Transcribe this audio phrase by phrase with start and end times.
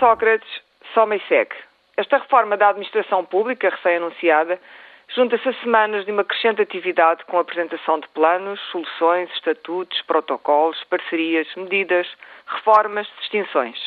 [0.00, 0.48] Sócrates,
[0.92, 1.54] soma e segue.
[1.96, 4.60] Esta reforma da administração pública, recém-anunciada,
[5.14, 10.82] junta-se a semanas de uma crescente atividade com a apresentação de planos, soluções, estatutos, protocolos,
[10.90, 12.08] parcerias, medidas,
[12.46, 13.78] reformas, distinções.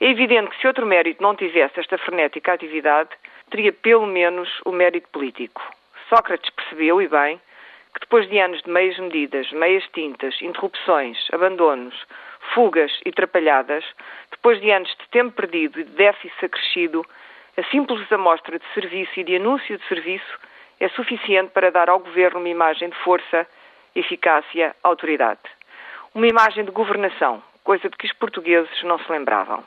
[0.00, 3.10] É evidente que se outro mérito não tivesse esta frenética atividade,
[3.50, 5.62] teria pelo menos o mérito político.
[6.08, 7.38] Sócrates percebeu, e bem,
[7.92, 11.94] que depois de anos de meias medidas, meias tintas, interrupções, abandonos,
[12.54, 13.84] fugas e trapalhadas,
[14.30, 17.04] depois de anos de tempo perdido e de déficit acrescido,
[17.56, 20.38] a simples amostra de serviço e de anúncio de serviço
[20.80, 23.46] é suficiente para dar ao governo uma imagem de força,
[23.94, 25.40] eficácia, autoridade.
[26.14, 29.64] Uma imagem de governação, coisa de que os portugueses não se lembravam.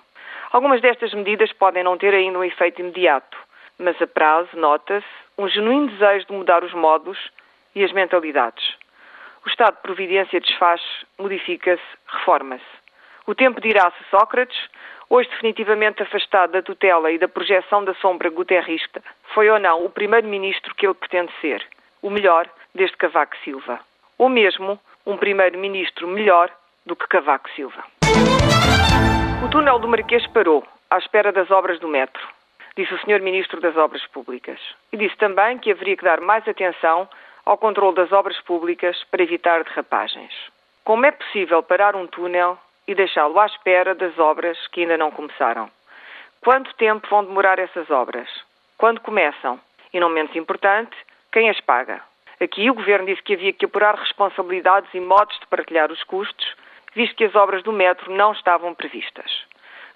[0.52, 3.38] Algumas destas medidas podem não ter ainda um efeito imediato,
[3.78, 5.06] mas a prazo nota-se
[5.38, 7.18] um genuíno desejo de mudar os modos
[7.76, 8.78] e as mentalidades.
[9.46, 10.82] O estado de providência desfaz,
[11.18, 12.64] modifica-se, reforma-se.
[13.26, 14.58] O tempo dirá-se Sócrates,
[15.10, 19.02] hoje definitivamente afastado da tutela e da projeção da sombra guterrista,
[19.34, 21.66] foi ou não o primeiro-ministro que ele pretende ser,
[22.02, 23.80] o melhor desde Cavaco Silva.
[24.18, 26.52] Ou mesmo um primeiro-ministro melhor
[26.86, 27.84] do que Cavaco Silva.
[29.44, 32.22] O túnel do Marquês parou, à espera das obras do metro,
[32.78, 33.22] disse o Sr.
[33.22, 34.60] Ministro das Obras Públicas.
[34.94, 37.10] E disse também que haveria que dar mais atenção
[37.46, 40.34] ao controle das obras públicas para evitar derrapagens.
[40.84, 45.12] Como é possível parar um túnel e deixá-lo à espera das obras que ainda não
[45.12, 45.70] começaram?
[46.42, 48.28] Quanto tempo vão demorar essas obras?
[48.78, 49.60] Quando começam?
[49.94, 50.96] E não menos importante,
[51.32, 52.02] quem as paga?
[52.42, 56.56] Aqui o Governo disse que havia que apurar responsabilidades e modos de partilhar os custos,
[56.96, 59.46] visto que as obras do metro não estavam previstas.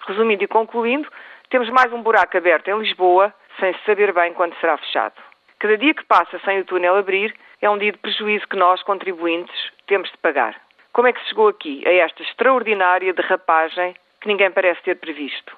[0.06, 1.10] Resumindo e concluindo,
[1.50, 5.14] temos mais um buraco aberto em Lisboa, sem se saber bem quando será fechado.
[5.58, 8.82] Cada dia que passa sem o túnel abrir é um dia de prejuízo que nós,
[8.82, 10.54] contribuintes, temos de pagar.
[10.92, 15.56] Como é que se chegou aqui, a esta extraordinária derrapagem que ninguém parece ter previsto?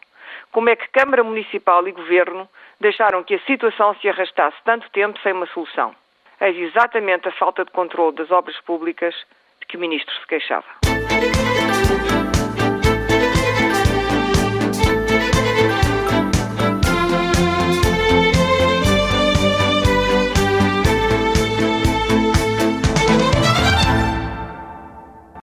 [0.52, 2.48] Como é que Câmara Municipal e Governo
[2.80, 5.94] deixaram que a situação se arrastasse tanto tempo sem uma solução?
[6.40, 9.14] Eis exatamente a falta de controle das obras públicas
[9.60, 10.66] de que o Ministro se queixava.